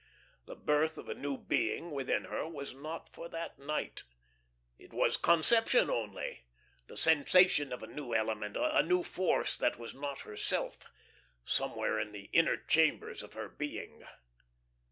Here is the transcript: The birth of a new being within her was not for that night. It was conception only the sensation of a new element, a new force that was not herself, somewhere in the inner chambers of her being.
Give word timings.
The 0.47 0.55
birth 0.55 0.97
of 0.97 1.07
a 1.09 1.13
new 1.13 1.37
being 1.37 1.91
within 1.91 2.23
her 2.23 2.47
was 2.47 2.73
not 2.73 3.13
for 3.13 3.29
that 3.29 3.59
night. 3.59 4.03
It 4.79 4.93
was 4.93 5.15
conception 5.15 5.91
only 5.91 6.43
the 6.87 6.97
sensation 6.97 7.71
of 7.71 7.83
a 7.83 7.85
new 7.85 8.15
element, 8.15 8.57
a 8.57 8.81
new 8.81 9.03
force 9.03 9.55
that 9.57 9.77
was 9.77 9.93
not 9.93 10.21
herself, 10.21 10.79
somewhere 11.45 11.99
in 11.99 12.13
the 12.13 12.31
inner 12.33 12.57
chambers 12.57 13.21
of 13.21 13.33
her 13.33 13.47
being. 13.47 14.03